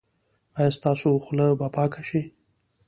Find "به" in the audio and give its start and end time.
1.59-1.67